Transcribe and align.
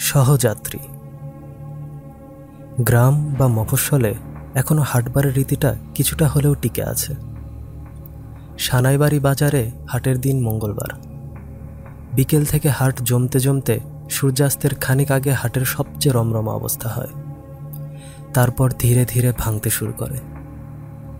সহযাত্রী। 0.00 0.78
গ্রাম 2.80 3.34
বা 3.38 3.48
মফস্বলে 3.48 4.14
এখনও 4.54 4.82
হাটবারের 4.82 5.34
রীতিটা 5.34 5.76
কিছুটা 5.94 6.28
হলেও 6.28 6.54
টিকে 6.54 6.82
আছে। 6.82 7.14
সানাইবাড়ি 8.58 9.18
বাজারে 9.18 9.70
হাটের 9.88 10.20
দিন 10.20 10.42
মঙ্গলবার। 10.42 11.06
বিকেল 12.12 12.44
থেকে 12.44 12.68
হাট 12.68 13.02
জমতে 13.02 13.40
জমতে 13.40 13.80
সূর্যাস্তের 14.10 14.74
খানিক 14.74 15.10
আগে 15.10 15.32
হাটের 15.32 15.64
সবচেয়ে 15.64 16.12
রমরমা 16.12 16.52
অবস্থা 16.52 16.88
হয়। 16.88 17.08
তারপর 18.34 18.72
ধীরে 18.78 19.04
ধীরে 19.04 19.32
ভাঙতে 19.38 19.70
শুরু 19.70 19.92
করে। 19.92 20.18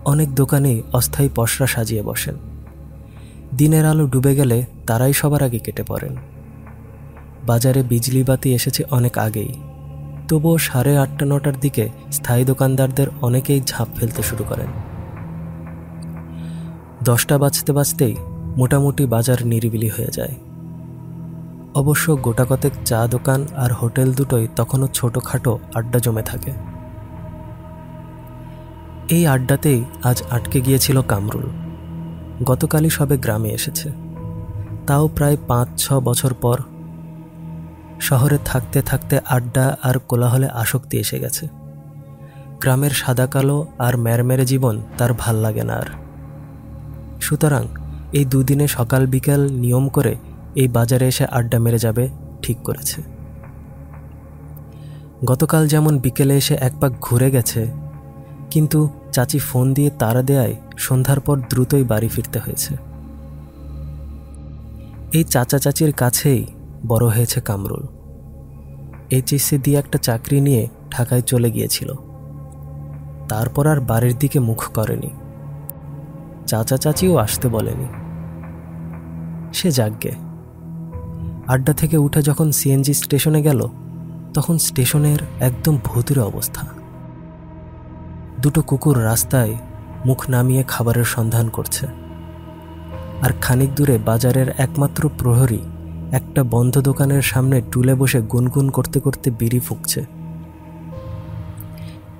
অনেক 0.05 0.35
দোকানেই 0.35 0.83
অস্থায়ী 0.93 1.29
পশরা 1.35 1.67
সাজিয়ে 1.67 2.03
বসেন। 2.03 2.35
দিনের 3.57 3.85
আলো 3.85 4.07
ডুবে 4.07 4.35
গেলে 4.35 4.65
তারাই 4.87 5.13
সবার 5.13 5.43
আগে 5.43 5.59
কেটে 5.59 5.83
পড়েন। 5.83 6.40
বাজারে 7.45 7.83
বিজলি 7.83 8.23
বাতি 8.23 8.53
এসেছে 8.53 8.83
অনেক 8.91 9.17
আগেই। 9.17 9.53
তবুও 10.27 10.57
সাড়ে 10.57 10.97
আটটা, 10.97 11.25
নটার 11.25 11.59
দিকে 11.59 11.89
স্থায়ী 12.11 12.45
দোকানদারদের 12.45 13.07
অনেকেই 13.21 13.61
ঝাঁপ 13.65 13.87
ফেলতে 13.95 14.23
শুরু 14.23 14.43
করেন। 14.43 14.67
দশটা 17.03 17.37
বাজতে 17.37 17.73
বাজতেই 17.73 18.15
মোটামুটি 18.57 19.05
বাজার 19.05 19.37
নিরিবিলি 19.43 19.89
হয়ে 19.89 20.07
যায়। 20.11 20.35
অবশ্য 21.75 22.15
গোটাকতেক 22.15 22.73
চা 22.85 23.07
দোকান 23.07 23.47
আর 23.55 23.73
হোটেল 23.73 24.13
দুটোই 24.13 24.47
তখনও 24.55 24.87
ছোটোখাটো 24.87 25.59
আড্ডা 25.75 25.99
জমে 25.99 26.23
থাকে। 26.23 26.51
এই 29.09 29.27
আড্ডাতেই 29.27 29.83
আজ 30.03 30.23
আটকে 30.29 30.61
গিয়েছিল 30.61 31.01
কামরুল। 31.01 31.49
গতকালই 32.43 32.89
সবে 32.89 33.17
গ্রামে 33.17 33.49
এসেছে। 33.49 33.89
তাও 34.87 35.07
প্রায় 35.07 35.37
পাঁচ 35.47 35.67
ছ 35.77 35.93
বছর 35.93 36.33
পর 36.33 36.59
শহরে 38.07 38.37
থাকতে 38.45 38.79
থাকতে 38.81 39.15
আড্ডা 39.35 39.65
আর 39.87 39.95
কোলাহলে 40.09 40.47
আসক্তি 40.63 40.95
এসে 41.03 41.17
গেছে। 41.23 41.45
গ্রামের 42.61 42.91
সাদা 42.91 43.27
কালো 43.27 43.57
আর 43.85 43.93
ম্যারমেরে 43.97 44.45
জীবন 44.45 44.75
তার 44.97 45.11
ভালো 45.13 45.39
লাগে 45.41 45.63
না 45.63 45.75
আর। 45.75 45.89
সুতরাং 47.21 47.63
এই 48.13 48.25
দুদিনে 48.25 48.65
সকাল 48.67 49.03
বিকাল 49.05 49.41
নিয়ম 49.63 49.85
করে 49.89 50.13
এই 50.55 50.67
বাজারে 50.67 51.05
এসে 51.07 51.25
আড্ডা 51.37 51.57
মেরে 51.59 51.79
যাবে 51.79 52.05
ঠিক 52.41 52.57
করেছে। 52.63 52.99
গতকাল 55.25 55.63
যেমন 55.67 55.93
বিকেলে 55.99 56.35
এসে 56.37 56.55
এক 56.67 56.73
পাক 56.81 56.91
ঘুরে 57.01 57.29
গেছে, 57.31 57.61
কিন্তু 58.49 58.79
চাচি 59.11 59.39
ফোন 59.39 59.65
দিয়ে 59.73 59.89
তারা 59.99 60.21
দেয়ায় 60.21 60.55
সন্ধ্যার 60.77 61.19
পর 61.19 61.35
দ্রুতই 61.49 61.83
বাড়ি 61.83 62.09
ফিরতে 62.09 62.39
হয়েছে। 62.39 62.71
এই 65.17 65.23
চাচা 65.23 65.57
চাচির 65.59 65.91
কাছেই 65.93 66.41
বড় 66.87 67.05
হয়েছে 67.15 67.39
কামরুল। 67.41 67.83
এইচএসসি 69.11 69.57
দিয়ে 69.57 69.79
একটা 69.79 69.97
চাকরি 69.97 70.41
নিয়ে 70.41 70.67
ঢাকায় 70.91 71.21
চলে 71.21 71.51
গিয়েছিল। 71.51 71.93
তারপর 73.29 73.67
আর 73.67 73.79
বাড়ির 73.79 74.17
দিকে 74.19 74.39
মুখ 74.39 74.63
করেনি। 74.63 75.09
চাচা 76.47 76.77
চাচিও 76.77 77.17
আসতে 77.17 77.47
বলেনি। 77.47 77.85
সে 79.53 79.71
যাগ্যে 79.71 80.11
আড্ডা 81.47 81.73
থেকে 81.73 81.97
উঠে 81.97 82.21
যখন 82.21 82.51
সিএনজি 82.51 82.93
স্টেশনে 82.93 83.41
গেল, 83.41 83.67
তখন 84.33 84.57
স্টেশনের 84.57 85.19
একদম 85.39 85.77
ভূতির 85.83 86.19
অবস্থা। 86.19 86.67
দুটো 88.41 88.61
কুকুর 88.61 89.03
রাস্তায় 89.03 89.55
মুখ 90.05 90.29
নামিয়ে 90.29 90.63
খাবারের 90.67 91.03
সন্ধান 91.03 91.49
করছে। 91.49 91.87
আর 93.21 93.29
খানিক 93.41 93.75
দূরে 93.75 93.97
বাজারের 93.97 94.47
একমাত্র 94.57 95.09
প্রহরী 95.17 95.59
একটা 96.11 96.43
বন্ধ 96.43 96.81
দোকানের 96.81 97.21
সামনে 97.21 97.61
টুলে 97.71 97.95
বসে 97.95 98.21
গুনগুন 98.21 98.69
করতে 98.69 98.99
করতে 98.99 99.31
বিড়ি 99.31 99.59
ফুঁকছে। 99.59 100.05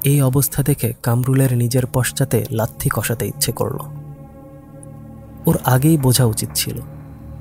এই 0.04 0.22
অবস্থা 0.22 0.64
দেখে 0.64 0.94
কামরুলের 1.04 1.58
নিজের 1.58 1.86
পশ্চাতে 1.94 2.46
লাথি 2.52 2.90
কষাতে 2.90 3.28
ইচ্ছে 3.28 3.52
করল। 3.52 3.80
ওর 5.46 5.58
আগেই 5.66 5.98
বোঝা 5.98 6.26
উচিত 6.26 6.50
ছিল, 6.56 6.80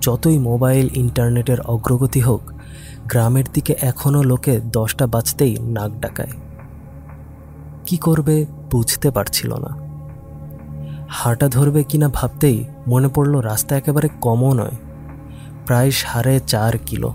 যতই 0.01 0.39
মোবাইল, 0.39 0.89
ইন্টারনেটের 0.95 1.61
অগ্রগতি 1.61 2.21
হোক, 2.21 2.53
গ্রামের 3.07 3.45
দিকে 3.55 3.77
এখনও 3.81 4.23
লোকে 4.23 4.61
দশটা 4.73 5.07
বাজতেই 5.07 5.57
নাক 5.61 5.91
ডাকায়। 6.01 6.33
কি 7.87 7.97
করবে 7.97 8.47
বুঝতে 8.71 9.11
পারছিল 9.11 9.55
না। 9.55 9.77
হাঁটা 11.09 11.49
ধরবে 11.49 11.85
কিনা 11.85 12.09
ভাবতেই 12.09 12.65
মনে 12.87 13.09
পড়ল 13.09 13.39
রাস্তা 13.39 13.77
একেবারে 13.77 14.09
কমও 14.21 14.53
নয়। 14.53 14.90
প্রায় 15.71 15.91
সাড়ে 15.91 16.41
চার 16.47 16.79
কিলো। 16.87 17.15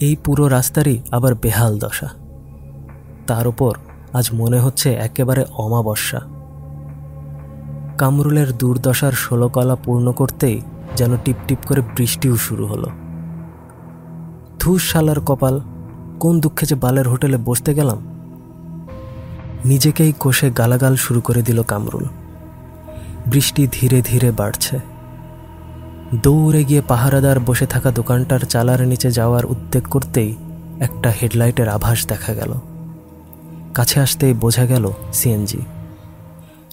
এই 0.00 0.16
পুরো 0.24 0.48
রাস্তারই 0.48 0.98
আবার 1.10 1.34
বেহাল 1.34 1.78
দশা। 1.78 2.08
তার 3.26 3.46
উপর 3.46 3.76
আজ 4.12 4.30
মনে 4.32 4.60
হচ্ছে 4.60 4.94
একেবারে 4.94 5.44
অমাবস্যা। 5.52 6.20
কামরুলের 7.98 8.52
দুর্দশার 8.52 9.12
ষোলকলা 9.12 9.74
পূর্ণ 9.74 10.12
করতেই 10.12 10.60
যেন 10.96 11.16
টিপটিপ 11.24 11.58
করে 11.66 11.80
বৃষ্টিও 11.80 12.36
শুরু 12.36 12.66
হলো। 12.66 12.88
ধুস 14.60 14.92
শালার 14.92 15.20
কপাল, 15.20 15.60
কোন 16.20 16.40
দুঃখে 16.40 16.66
যে 16.66 16.74
বালের 16.74 17.08
হোটেলে 17.08 17.36
বসতে 17.36 17.74
গেলাম। 17.74 17.98
নিজেকেই 19.64 20.12
কষে 20.20 20.50
গালাগাল 20.50 20.96
শুরু 20.96 21.20
করে 21.20 21.42
দিল 21.42 21.62
কামরুল। 21.62 22.04
বৃষ্টি 23.26 23.68
ধীরে 23.72 24.02
ধীরে 24.02 24.30
বাড়ছে। 24.30 24.89
দৌড়ে 26.14 26.64
গিয়ে 26.64 26.82
পাহারাদার 26.88 27.40
বসে 27.40 27.66
থাকা 27.66 27.90
দোকানটার 27.90 28.40
চালার 28.40 28.88
নিচে 28.88 29.10
যাওয়ার 29.10 29.46
উদ্বেগ 29.46 29.82
করতেই 29.82 30.36
একটা 30.80 31.12
হেডলাইটের 31.22 31.68
আভাস 31.68 32.06
দেখা 32.06 32.34
গেল। 32.34 32.54
কাছে 33.74 34.00
আসতেই 34.00 34.34
বোঝা 34.34 34.66
গেল 34.66 34.90
সিএনজি। 35.12 35.58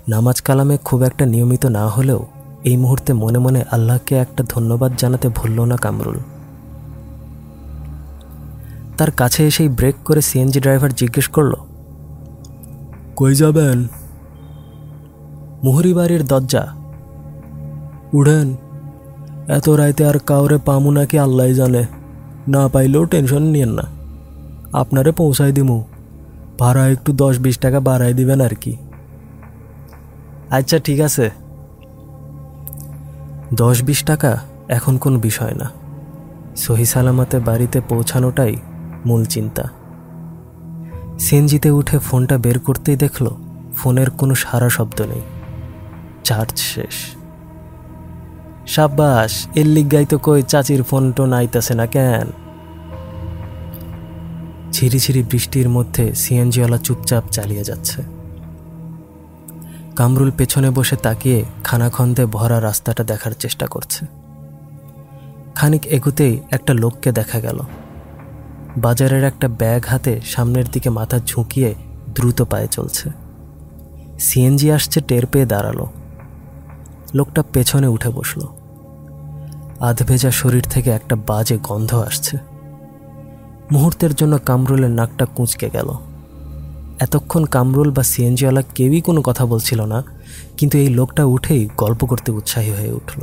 নামাজ 0.08 0.42
কালামে 0.42 0.78
খুব 0.78 1.04
একটা 1.04 1.26
নিয়মিত 1.26 1.66
না 1.66 1.88
হলেও 1.88 2.26
এই 2.64 2.78
মুহূর্তে 2.78 3.14
মনে 3.14 3.40
মনে 3.40 3.64
আল্লাহকে 3.72 4.16
একটা 4.16 4.44
ধন্যবাদ 4.50 4.94
জানাতে 4.98 5.30
ভুলল 5.30 5.62
না 5.62 5.76
কামরুল। 5.76 6.18
তার 8.98 9.12
কাছে 9.12 9.48
এসেই 9.48 9.70
ব্রেক 9.70 9.96
করে 10.06 10.22
সিএনজি 10.22 10.60
ড্রাইভার 10.60 10.94
জিজ্ঞেস 10.94 11.28
করল 11.28 11.54
কই 13.16 13.36
যাবেন? 13.36 13.88
মুহুরি 15.64 15.94
বাড়ির 15.94 16.26
দরজা। 16.26 16.74
উড়েন 18.14 18.56
এত 19.48 19.70
রাইতে 19.70 20.06
আর 20.06 20.20
কাউরে 20.20 20.58
পামু 20.66 20.92
নাকি 20.92 21.20
আল্লাহ 21.20 21.54
জানে। 21.54 21.86
না 22.48 22.68
পাইলেও 22.68 23.06
টেনশন 23.06 23.44
নিয়েন 23.44 23.70
না। 23.70 23.84
আপনারে 24.74 25.12
পৌঁছাই 25.12 25.52
দিমু। 25.52 25.84
ভাড়া 26.60 26.88
একটু 26.88 27.14
দশ 27.14 27.40
বিশ 27.40 27.58
টাকা 27.58 27.80
বাড়াই 27.80 28.14
দিবেন 28.14 28.42
আর 28.42 28.56
কি। 28.56 28.78
আচ্ছা 30.50 30.80
ঠিক 30.80 31.00
আছে। 31.00 31.30
দশ 33.54 33.82
বিশ 33.84 34.04
টাকা 34.04 34.38
এখন 34.68 34.98
কোন 34.98 35.20
বিষয় 35.20 35.54
না। 35.54 35.72
সহি 36.56 36.86
সালামতে 36.86 37.40
বাড়িতে 37.40 37.82
পৌঁছানোটাই 37.82 38.56
মূল 39.06 39.26
চিন্তা। 39.26 39.70
সিএনজিতে 41.20 41.72
উঠে 41.72 42.00
ফোনটা 42.00 42.38
বের 42.38 42.60
করতেই 42.60 42.96
দেখল, 42.96 43.30
ফোনের 43.78 44.10
কোনো 44.10 44.36
সারা 44.36 44.70
শব্দ 44.70 45.02
নেই। 45.02 45.22
চার্জ 46.24 46.58
শেষ। 46.58 47.17
সাব্বাস, 48.68 49.48
এর 49.56 49.66
লিগাই 49.66 50.06
তো 50.06 50.18
কই 50.18 50.42
চাচির 50.42 50.84
ফোন 50.84 51.12
টোন 51.12 51.34
আইতাছে 51.34 51.74
না 51.74 51.86
কেন? 51.86 52.28
ঝিরিঝিরি 54.72 55.24
বৃষ্টির 55.24 55.70
মধ্যে 55.70 56.16
সিএনজিওয়ালা 56.16 56.78
চুপচাপ 56.78 57.24
চালিয়ে 57.32 57.64
যাচ্ছে। 57.64 58.02
কামরুল 59.96 60.32
পেছনে 60.38 60.70
বসে 60.70 60.96
তাকিয়ে 60.96 61.46
খানাখন্দে 61.64 62.26
ভরা 62.26 62.62
রাস্তাটা 62.62 63.04
দেখার 63.04 63.32
চেষ্টা 63.32 63.68
করছে। 63.68 64.06
খানিক 65.56 65.86
এগুতেই 65.86 66.40
একটা 66.52 66.74
লোককে 66.74 67.12
দেখা 67.12 67.40
গেল। 67.40 67.60
বাজারের 68.78 69.24
একটা 69.24 69.48
ব্যাগ 69.48 69.86
হাতে 69.88 70.22
সামনের 70.26 70.66
দিকে 70.72 70.90
মাথা 70.90 71.20
ঝুঁকিয়ে 71.26 71.76
দ্রুত 72.16 72.42
পায়ে 72.42 72.68
চলছে। 72.68 73.10
সিএনজি 74.20 74.72
আসছে 74.72 75.02
টের 75.02 75.26
পেয়ে 75.26 75.46
দাঁড়াল। 75.46 75.86
লোকটা 77.14 77.44
পেছনে 77.54 77.88
উঠে 77.88 78.10
বসল। 78.10 78.57
আধভেজা 79.82 80.32
শরীর 80.32 80.62
থেকে 80.62 80.90
একটা 80.90 81.16
বাজে 81.16 81.58
গন্ধ 81.64 81.96
আসছে। 81.96 82.38
মুহূর্তের 83.72 84.14
জন্য 84.16 84.40
কামরুলের 84.46 84.90
নাকটা 84.90 85.26
কুঁচকে 85.26 85.70
গেল। 85.70 85.94
এতক্ষণ 87.00 87.46
কামরুল 87.46 87.92
বা 87.92 88.04
সিএনজিওয়ালা 88.04 88.62
কেউই 88.76 89.02
কোনো 89.02 89.22
কথা 89.22 89.46
বলছিল 89.46 89.82
না, 89.82 90.04
কিন্তু 90.58 90.78
এই 90.78 90.90
লোকটা 90.90 91.26
উঠেই 91.26 91.70
গল্প 91.78 92.06
করতে 92.06 92.32
উৎসাহী 92.32 92.72
হয়ে 92.72 92.92
উঠল। 92.92 93.22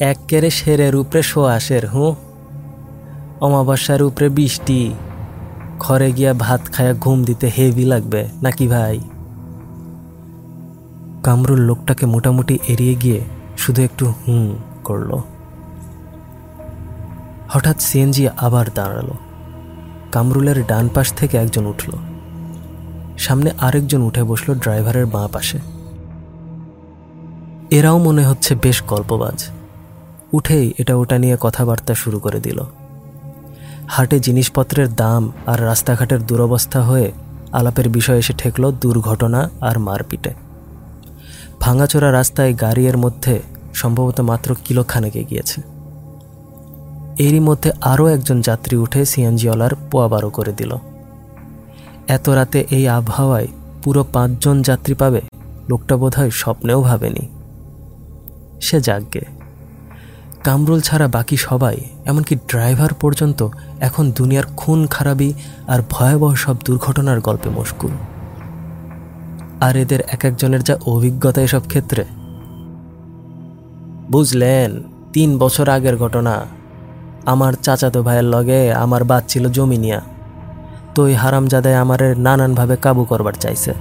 এক 0.00 0.16
কেরে 0.28 0.50
শেরের 0.50 0.96
উপরে 0.96 1.22
শোয়াশের 1.22 1.86
হুঁ? 1.86 2.14
অমাবস্যার 3.40 4.02
উপরে 4.02 4.28
বৃষ্টি। 4.28 4.94
ঘরে 5.78 6.12
গিয়া 6.12 6.34
ভাত 6.34 6.60
খায়া 6.72 6.94
ঘুম 6.94 7.24
দিতে 7.24 7.50
হেভি 7.56 7.84
লাগবে, 7.84 8.28
নাকি 8.42 8.68
ভাই? 8.68 9.00
কামরুল 11.22 11.60
লোকটাকে 11.60 12.06
মোটামুটি 12.06 12.58
এড়িয়ে 12.68 12.94
গিয়ে 12.94 13.20
শুধু 13.68 13.82
একটু 13.82 14.06
হুম 14.06 14.56
করল। 14.84 15.14
হঠাৎ 17.48 17.82
সিএনজি 17.82 18.28
আবার 18.28 18.66
দাঁড়াল। 18.74 19.10
কামরুলের 20.12 20.66
ডান 20.66 20.88
পাশ 20.88 21.12
থেকে 21.12 21.38
একজন 21.38 21.66
উঠল। 21.66 21.92
সামনে 23.18 23.50
আরেকজন 23.60 24.02
উঠে 24.02 24.22
বসল 24.22 24.54
ড্রাইভারের 24.54 25.06
বাঁ 25.06 25.28
পাশে। 25.28 25.58
এরাও 27.70 27.98
মনে 27.98 28.26
হচ্ছে 28.26 28.54
বেশ 28.54 28.82
গল্পবাজ। 28.82 29.44
উঠেই 30.32 30.74
এটা 30.78 30.96
ওটা 30.96 31.18
নিয়ে 31.18 31.36
কথাবার্তা 31.40 31.94
শুরু 31.94 32.18
করে 32.18 32.40
দিল। 32.40 32.62
হাটে 33.88 34.20
জিনিসপত্রের 34.20 34.94
দাম 34.94 35.32
আর 35.46 35.64
রাস্তাঘাটের 35.64 36.26
দুরবস্থা 36.26 36.82
হয়ে 36.82 37.12
আলাপের 37.52 37.88
বিষয় 37.88 38.18
এসে 38.18 38.32
ঠেকল 38.32 38.72
দুর্ঘটনা 38.72 39.50
আর 39.60 39.78
মারপিটে। 39.78 40.34
ভাঙাচোরা 41.60 42.12
রাস্তায় 42.12 42.54
গাড়ির 42.60 42.96
মধ্যে 42.96 43.42
সম্ভবত 43.80 44.18
মাত্র 44.20 44.48
কিলোখানেকে 44.64 45.22
গিয়েছে 45.30 45.58
এরই 47.26 47.40
মধ্যে 47.40 47.70
আরও 47.82 48.04
একজন 48.06 48.38
যাত্রী 48.40 48.74
উঠে 48.76 49.00
সিএনজিওয়ালার 49.04 49.72
পোয়া 49.90 50.06
বারো 50.08 50.30
করে 50.30 50.52
দিল। 50.52 50.72
এত 52.08 52.26
রাতে 52.28 52.58
এই 52.70 52.84
আবহাওয়ায় 52.88 53.48
পুরো 53.82 54.02
পাঁচজন 54.12 54.56
যাত্রী 54.62 54.94
পাবে 54.94 55.20
লোকটা 55.68 55.94
বোধহয় 55.96 56.32
স্বপ্নেও 56.40 56.80
ভাবেনি। 56.82 57.24
সে 58.60 58.78
যাকগে 58.80 59.24
কামরুল 60.44 60.80
ছাড়া 60.80 61.06
বাকি 61.08 61.36
সবাই, 61.48 61.76
এমনকি 62.04 62.34
ড্রাইভার 62.50 62.92
পর্যন্ত 63.00 63.40
এখন 63.80 64.04
দুনিয়ার 64.10 64.46
খুন, 64.56 64.80
খারাপি 64.86 65.30
আর 65.66 65.80
ভয়াবহ 65.90 66.32
সব 66.34 66.56
দুর্ঘটনার 66.64 67.18
গল্পে 67.20 67.48
মশগুল। 67.50 67.94
আর 69.60 69.74
এদের 69.76 70.00
এক 70.08 70.22
একজনের 70.24 70.62
যা 70.62 70.74
অভিজ্ঞতা 70.86 71.40
এসব 71.42 71.62
ক্ষেত্রে 71.68 72.02
বুঝলেন, 74.10 74.82
তিন 75.12 75.38
বছর 75.38 75.68
আগের 75.68 75.96
ঘটনা। 75.96 76.46
আমার 77.26 77.52
চাচাতো 77.52 78.02
ভাইয়ের 78.02 78.24
লগে 78.24 78.72
আমার 78.72 79.04
বাদ 79.04 79.24
ছিল 79.28 79.48
জমি 79.48 79.78
নিয়া। 79.78 80.00
তো 80.94 81.02
ওই 81.02 81.14
হারামজাদায় 81.14 81.74
আমারে 81.74 82.14
নানানভাবে 82.14 82.76
কাবু 82.76 83.04
করবার 83.04 83.32
চাইছে। 83.32 83.74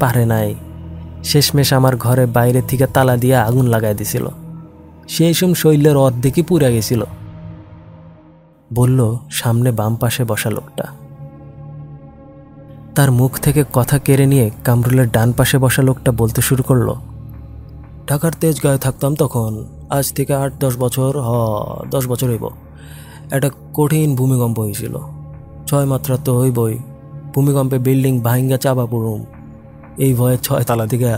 পারে 0.00 0.26
নাই, 0.26 0.54
শেষমেশ 1.24 1.72
আমার 1.72 1.96
ঘরে 1.96 2.26
বাইরে 2.26 2.62
থেকে 2.62 2.86
তালা 2.86 3.16
দিয়ে 3.16 3.36
আগুন 3.36 3.66
লাগাই 3.66 3.94
দিছিল। 3.94 4.28
সেই 5.08 5.34
সম 5.34 5.54
শৈলের 5.54 5.96
অর্ধেকই 5.96 6.42
পুড়ে 6.42 6.72
গেছিল। 6.72 7.04
বলল, 8.74 9.16
সামনে 9.30 9.72
বাম 9.72 9.96
পাশে 9.96 10.24
বসা 10.24 10.50
লোকটা। 10.50 10.84
তার 12.94 13.12
মুখ 13.12 13.38
থেকে 13.38 13.64
কথা 13.72 13.98
কেড়ে 13.98 14.26
নিয়ে 14.26 14.50
কামরুলের 14.64 15.10
ডান 15.10 15.32
পাশে 15.32 15.58
বসা 15.58 15.82
লোকটা 15.82 16.12
বলতে 16.12 16.42
শুরু 16.42 16.62
করল 16.62 16.94
ঢাকার 18.08 18.32
তেজগাঁয়ে 18.40 18.78
থাকতাম 18.78 19.14
তখন। 19.14 19.66
আজ 19.90 20.12
থেকে 20.12 20.34
আট, 20.34 20.52
দশ 20.60 20.76
বছর, 20.76 21.20
হ, 21.20 21.32
দশ 21.90 22.06
বছর 22.06 22.28
হইব। 22.28 22.50
একটা 23.30 23.50
কঠিন 23.74 24.16
ভূমিকম্প 24.16 24.58
হয়েছিল 24.58 24.98
ছয় 25.66 25.84
মাত্রা 25.84 26.16
তো 26.24 26.40
হইবই। 26.40 26.78
ভূমিকম্পে 27.34 27.78
বিল্ডিং 27.78 28.20
ভাইঙ্গা 28.20 28.56
চাপা 28.56 28.86
পড়ুম। 28.86 29.24
এই 29.96 30.14
ভয়ে 30.14 30.38
ছয় 30.38 30.62
তালা 30.62 30.86
থেকে 30.86 31.16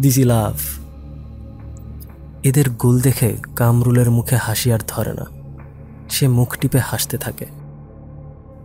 দিছি 0.00 0.24
লাভ 0.24 0.54
এদের 2.42 2.70
গুল 2.70 3.00
দেখে 3.00 3.36
কামরুলের 3.56 4.10
মুখে 4.10 4.36
হাসি 4.36 4.72
আর 4.72 4.78
ধরে 4.88 5.12
না। 5.12 5.26
সে 6.10 6.28
মুখ 6.28 6.56
টিপে 6.60 6.78
হাসতে 6.78 7.18
থাকে। 7.18 7.46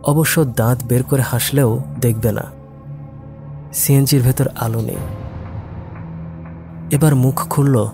অবশ্য 0.02 0.44
দাঁত 0.44 0.78
বের 0.84 1.02
করে 1.02 1.22
হাসলেও 1.22 1.80
দেখবে 2.00 2.32
না। 2.32 2.42
সিএনজির 3.72 4.22
ভেতর 4.22 4.48
আলো 4.48 4.80
নেই। 4.80 5.25
এবার 6.90 7.14
মুখ 7.14 7.48
খুলল 7.48 7.86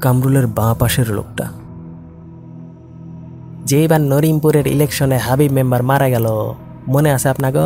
কামরুলের 0.00 0.46
বাঁ 0.46 0.74
পাশের 0.74 1.10
লোকটা। 1.10 1.52
যে 3.64 3.84
এবার 3.84 4.00
নরিমপুরের 4.00 4.66
ইলেকশনে 4.66 5.18
হাবিব 5.18 5.52
মেম্বার 5.52 5.82
মারা 5.82 6.08
গেল, 6.08 6.54
মনে 6.88 7.12
আছে 7.12 7.28
আপনার 7.28 7.58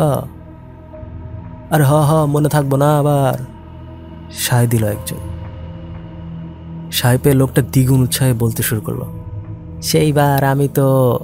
আর 1.71 1.83
হ 1.83 1.93
হ, 1.93 2.25
মনে 2.25 2.49
থাকব 2.49 2.75
না 2.75 2.99
আবার, 2.99 3.45
সায় 4.31 4.67
দিল 4.67 4.85
একজন। 4.85 5.17
সায় 6.91 7.17
পেয়ে 7.23 7.35
লোকটা 7.35 7.61
দ্বিগুণ 7.61 8.01
উৎসাহে 8.01 8.33
বলতে 8.33 8.63
শুরু 8.63 8.81
করল 8.81 9.01
সেইবার 9.81 10.43
আমি 10.43 10.67
তো, 10.67 11.19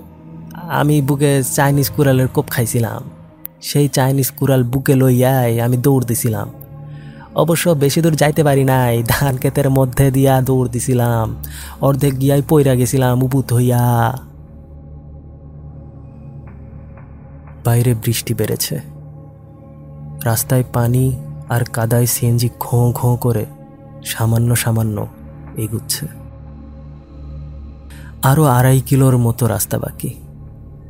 আমি 0.54 1.02
বুকে 1.02 1.44
চাইনিজ 1.44 1.90
কুড়ালের 1.90 2.28
কোপ 2.28 2.46
খাইছিলাম। 2.50 3.02
সেই 3.62 3.88
চাইনিজ 3.88 4.32
কুড়াল 4.32 4.64
বুকে 4.64 4.96
লইয়াই 4.96 5.62
আমি 5.62 5.78
দৌড় 5.78 6.06
দিছিলাম। 6.06 6.50
অবশ্য 7.36 7.70
বেশি 7.70 8.02
দূর 8.02 8.16
যাইতে 8.16 8.44
পারি 8.44 8.64
নাই। 8.64 9.04
ধান 9.08 9.38
ক্ষেতের 9.38 9.70
মধ্যে 9.70 10.12
দিয়া 10.12 10.42
দৌড় 10.42 10.70
দিছিলাম। 10.70 11.36
অর্ধেক 11.82 12.22
গিয়াই 12.22 12.42
পইরা 12.50 12.76
গেছিলাম 12.76 13.24
উপুত 13.24 13.54
হইয়া। 13.54 14.18
বাইরে 17.66 17.94
বৃষ্টি 17.94 18.34
বেড়েছে। 18.34 18.80
রাস্তায় 20.24 20.64
পানি 20.74 21.22
আর 21.50 21.62
কাদায় 21.64 22.06
সিএনজি 22.06 22.50
ঘোঁ 22.60 22.92
ঘোঁ 22.92 23.18
করে 23.18 23.46
সামান্য 24.06 24.56
সামান্য 24.56 25.08
এগুচ্ছে। 25.58 26.06
আরও 28.24 28.46
আড়াই 28.46 28.82
কিলোর 28.82 29.18
মতো 29.18 29.48
রাস্তা 29.48 29.80
বাকি। 29.80 30.14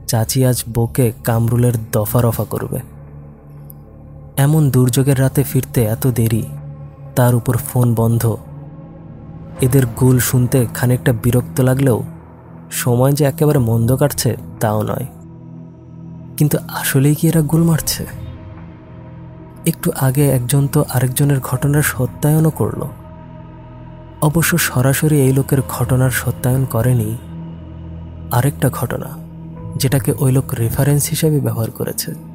চাচি 0.08 0.46
আজ 0.46 0.64
বকে 0.74 1.12
কামরুলের 1.24 1.74
দফা 1.92 2.22
রফা 2.22 2.44
করবে। 2.44 2.80
এমন 4.38 4.70
দুর্যোগের 4.70 5.20
রাতে 5.20 5.44
ফিরতে 5.44 5.84
এত 5.84 6.08
দেরি, 6.08 6.48
তার 7.16 7.36
উপর 7.36 7.58
ফোন 7.58 7.96
বন্ধ। 7.96 8.38
এদের 9.62 9.84
গোল 9.96 10.20
শুনতে 10.20 10.68
খানিকটা 10.74 11.14
বিরক্ত 11.14 11.62
লাগলেও 11.62 12.04
সময় 12.72 13.12
যে 13.12 13.26
একেবারে 13.26 13.60
মন্দ 13.60 13.96
কাটছে 13.96 14.36
তাও 14.60 14.84
নয়। 14.84 15.06
কিন্তু 16.38 16.58
আসলেই 16.68 17.16
কি 17.16 17.28
এরা 17.28 17.42
গোল 17.42 17.64
মারছে? 17.64 18.06
একটু 19.66 19.92
আগে 20.02 20.30
একজন 20.30 20.68
তো 20.68 20.86
আরেকজনের 20.94 21.40
ঘটনার 21.40 21.82
সত্যায়নও 21.82 22.50
করল। 22.50 22.82
অবশ্য 24.22 24.58
সরাসরি 24.58 25.22
এই 25.22 25.34
লোকের 25.34 25.58
ঘটনার 25.70 26.10
সত্যায়ন 26.10 26.66
করেনি। 26.66 27.18
আরেকটা 28.32 28.70
ঘটনা, 28.70 29.18
যেটাকে 29.76 30.14
ওই 30.20 30.32
লোক 30.32 30.54
রেফারেন্স 30.54 31.10
হিসেবে 31.10 31.40
ব্যবহার 31.40 31.72
করেছে। 31.72 32.31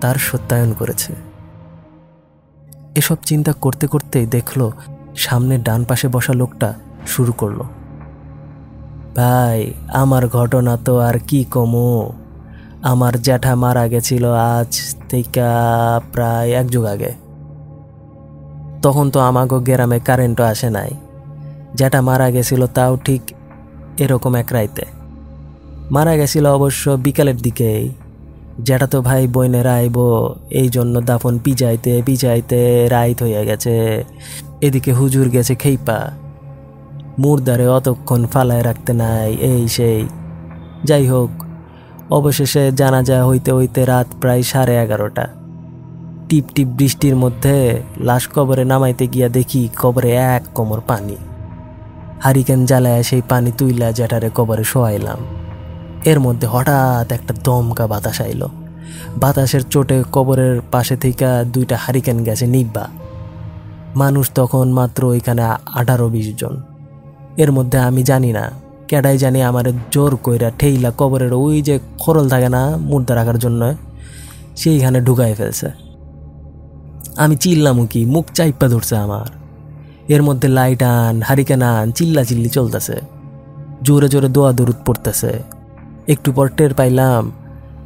তার 0.00 0.14
সত্যায়ন 0.16 0.72
করেছে। 0.72 1.12
এসব 2.94 3.16
চিন্তা 3.24 3.52
করতে 3.52 3.86
করতেই 3.86 4.26
দেখল 4.26 4.70
সামনে 5.16 5.58
ডান 5.58 5.84
পাশে 5.84 6.08
বসা 6.08 6.32
লোকটা 6.32 6.74
শুরু 7.06 7.32
করল। 7.32 7.62
ভাই, 9.16 9.74
আমার 9.92 10.28
ঘটনা 10.28 10.76
তো 10.76 10.98
আর 10.98 11.18
কি 11.18 11.44
কমো? 11.44 12.12
আমার 12.82 13.22
জ্যাঠা 13.22 13.54
মারা 13.54 13.88
গেছিল 13.88 14.32
আজ 14.32 14.96
থেকে 15.08 15.40
প্রায় 16.12 16.50
এক 16.50 16.66
যুগ 16.68 16.84
আগে। 16.84 17.12
তখন 18.82 19.10
তো 19.10 19.20
আমাকে 19.20 19.72
গ্রামে 19.72 20.00
কারেন্টও 20.00 20.44
আসে 20.44 20.70
নাই। 20.70 20.90
জ্যাঠা 21.74 22.00
মারা 22.00 22.30
গেছিল 22.30 22.66
তাও 22.66 22.96
ঠিক 22.96 23.22
এরকম 23.98 24.34
এক 24.34 24.52
রাইতে। 24.52 24.82
মারা 25.90 26.16
গেছিল 26.16 26.46
অবশ্য 26.46 26.90
বিকালের 26.90 27.36
দিকেই। 27.36 27.92
যেটা 28.58 28.86
তো 28.86 29.02
ভাই 29.02 29.26
বইনেরা 29.26 29.74
আইব, 29.74 29.98
এই 30.50 30.68
জন্য 30.68 31.00
দাফন 31.00 31.38
পিজাইতে 31.38 32.02
পিজাইতে 32.06 32.88
রাইত 32.88 33.22
হইয়া 33.22 33.44
গেছে। 33.44 34.04
এদিকে 34.60 34.92
হুজুর 34.92 35.28
গেছে 35.28 35.54
খেইপা। 35.54 36.10
মুরদারে 37.18 37.68
অতক্ষণ 37.68 38.26
ফালায় 38.26 38.62
রাখতে 38.62 38.92
নাই, 38.92 39.34
এই 39.34 39.68
সেই। 39.68 40.08
যাই 40.84 41.06
হোক, 41.06 41.30
অবশেষে 42.10 42.72
জানাজা 42.72 43.24
হইতে 43.24 43.52
হইতে 43.52 43.84
রাত 43.84 44.06
প্রায় 44.20 44.42
সাড়ে 44.42 44.82
এগারোটা। 44.82 45.28
টিপ 46.28 46.44
টিপ 46.54 46.68
বৃষ্টির 46.68 47.16
মধ্যে 47.16 47.82
লাশ 47.96 48.28
কবরে 48.28 48.64
নামাইতে 48.64 49.06
গিয়া 49.06 49.28
দেখি 49.28 49.68
কবরে 49.76 50.12
এক 50.12 50.42
কোমর 50.54 50.80
পানি। 50.80 51.16
হারিকেন 52.20 52.66
জ্বালায় 52.66 53.02
সেই 53.02 53.22
পানি 53.28 53.52
তুইলা 53.52 53.92
জ্যাঠারে 53.92 54.30
কবরে 54.34 54.64
শোয়াইলাম। 54.64 55.37
এর 56.04 56.20
মধ্যে 56.20 56.46
হঠাৎ 56.46 57.12
একটা 57.12 57.34
দমকা 57.44 57.86
বাতাস 57.86 58.20
আইল। 58.20 58.46
বাতাসের 59.16 59.62
চোটে 59.62 60.02
কবরের 60.12 60.60
পাশে 60.70 60.96
থেকে 60.96 61.26
দুইটা 61.52 61.76
হারিকেন 61.76 62.24
গেছে 62.24 62.46
নিব্বা। 62.46 62.88
মানুষ 63.96 64.30
তখন 64.34 64.72
মাত্র 64.72 65.04
ওইখানে 65.04 65.42
আঠারো 65.66 66.08
বিশ 66.08 66.36
জন। 66.36 66.62
এর 67.36 67.52
মধ্যে 67.52 67.78
আমি 67.78 68.02
জানি 68.02 68.32
না, 68.32 68.50
কেডাই 68.88 69.18
জানি 69.18 69.42
আমার 69.42 69.64
জোর 69.90 70.16
কইরা 70.16 70.50
ঠেইলা 70.58 70.92
কবরের 70.98 71.32
ওই 71.32 71.62
যে 71.62 71.78
খরল 71.98 72.28
থাকে 72.28 72.48
না 72.48 72.76
মুর্দা 72.76 73.14
রাখার 73.14 73.38
জন্য, 73.38 73.74
সেইখানে 74.56 75.00
ঢুকাই 75.00 75.34
ফেলছে। 75.34 75.70
আমি 77.16 77.36
চিল্লামু 77.36 77.86
কি, 77.86 78.04
মুখ 78.04 78.26
চাইপা 78.34 78.68
ধরছে 78.68 78.96
আমার। 78.96 79.26
এর 80.08 80.22
মধ্যে 80.22 80.48
লাইট 80.48 80.82
আন, 80.82 81.22
হারিকেন 81.22 81.62
আন 81.62 81.92
চিল্লা 81.92 82.24
চিল্লি 82.24 82.48
চলতেছে। 82.48 83.00
জোরে 83.82 84.08
জোরে 84.08 84.28
দোয়া 84.28 84.52
দরুদ 84.52 84.76
পড়তেছে। 84.86 85.57
একটু 86.08 86.32
পর 86.32 86.48
টের 86.48 86.74
পাইলাম, 86.74 87.32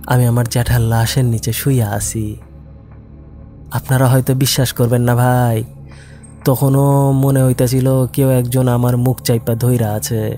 আমি 0.07 0.27
আমার 0.27 0.45
জ্যাঠার 0.45 0.81
লাশের 0.81 1.25
নিচে 1.25 1.53
শুইয়া 1.53 1.89
আছি। 1.91 2.37
আপনারা 3.71 4.07
হয়তো 4.07 4.35
বিশ্বাস 4.35 4.73
করবেন 4.73 5.03
না 5.03 5.15
ভাই, 5.15 5.65
তখনও 6.45 7.13
মনে 7.13 7.43
হইতেছিল 7.43 8.07
কেউ 8.07 8.31
একজন 8.31 8.69
আমার 8.69 8.97
মুখ 8.97 9.21
চাইপা 9.21 9.55
ধইরা 9.55 9.93
আছে। 9.93 10.37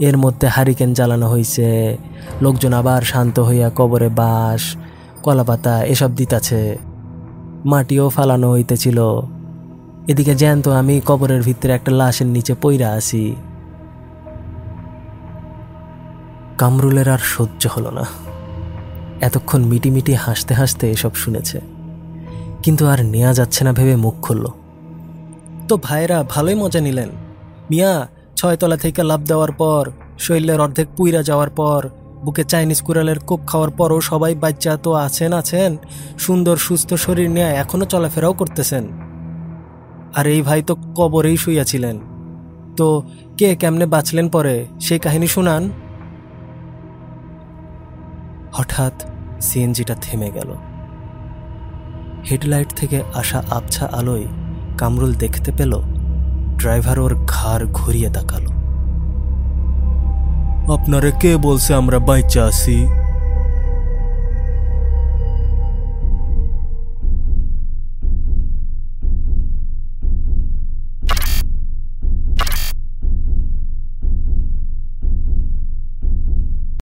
এর 0.00 0.16
মধ্যে 0.16 0.46
হারিকেন 0.48 0.94
জ্বালানো 0.94 1.26
হয়েছে 1.28 1.96
লোকজন 2.40 2.72
আবার 2.72 3.02
শান্ত 3.02 3.40
হইয়া 3.40 3.70
কবরে 3.76 4.08
বাঁশ 4.08 4.76
কলাপাতা 5.22 5.82
এসব 5.84 6.10
দিতাছে। 6.14 6.78
মাটিও 7.64 8.08
ফালানো 8.08 8.50
হইতেছিল। 8.50 8.98
এদিকে 10.08 10.34
জ্যান্ত 10.34 10.68
আমি 10.68 11.00
কবরের 11.06 11.42
ভিতরে 11.42 11.72
একটা 11.72 11.90
লাশের 11.90 12.26
নিচে 12.26 12.54
পইরা 12.54 12.92
আছি। 12.92 13.36
কামরুলের 16.58 17.08
আর 17.08 17.18
সহ্য 17.18 17.68
হলো 17.76 17.90
না। 17.90 18.04
এতক্ষণ 19.20 19.64
মিটিমিটি 19.64 20.14
হাসতে 20.14 20.54
হাসতে 20.54 20.90
এসব 20.90 21.14
শুনেছে। 21.14 21.60
কিন্তু 22.62 22.86
আর 22.86 23.04
নেওয়া 23.04 23.32
যাচ্ছে 23.32 23.64
না 23.64 23.72
ভেবে 23.72 23.96
মুখ 23.96 24.14
খুলল। 24.22 24.46
তো 25.68 25.76
ভাইরা 25.76 26.24
ভালোই 26.28 26.54
মজা 26.54 26.80
নিলেন। 26.80 27.08
মিয়া, 27.70 28.08
ছয়তলা 28.36 28.76
থেকে 28.76 29.02
লাভ 29.02 29.20
দেওয়ার 29.24 29.52
পর, 29.52 29.90
শৈলের 30.18 30.60
অর্ধেক 30.60 30.88
পুইরা 30.96 31.22
যাওয়ার 31.22 31.50
পর, 31.50 31.88
বুকে 32.24 32.44
চাইনিজ 32.44 32.82
কুড়ালের 32.82 33.18
কোপ 33.18 33.40
খাওয়ার 33.46 33.70
পরও 33.70 34.00
সবাই 34.00 34.34
বাচ্চা 34.34 34.76
তো 34.76 34.92
আছেন 34.92 35.32
আছেন, 35.32 35.76
সুন্দর, 36.18 36.56
সুস্থ 36.56 36.94
শরীর 36.94 37.30
নিয়ে 37.30 37.46
এখনও 37.46 37.84
চলাফেরাও 37.84 38.32
করতেছেন। 38.32 38.88
আর 40.14 40.26
এই 40.26 40.42
ভাই 40.42 40.62
তো 40.62 40.74
কবরেই 40.74 41.36
শুইয়াছিলেন। 41.36 42.00
তো 42.76 43.02
কে 43.38 43.56
কেমনে 43.56 43.86
বাঁচলেন 43.86 44.28
পরে 44.28 44.66
সেই 44.80 44.98
কাহিনী 44.98 45.26
শুনান? 45.26 45.70
হঠাৎ 48.52 48.92
সিএনজিটা 49.40 49.94
থেমে 50.00 50.30
গেল। 50.30 50.50
হেডলাইট 52.30 52.68
থেকে 52.76 53.02
আসা 53.14 53.42
আবছা 53.50 53.88
আলোয় 53.92 54.26
কামরুল 54.78 55.14
দেখতে 55.14 55.52
পেল, 55.52 55.72
ড্রাইভার 56.56 56.98
ওর 57.00 57.14
ঘাড় 57.26 57.66
ঘুরিয়ে 57.72 58.10
তাকালো। 58.10 58.50
আপনারে 60.72 61.12
কে 61.20 61.36
বলছে 61.36 61.74
আমরা 61.74 61.98
বাইচা 61.98 62.44
আছি? 62.44 62.86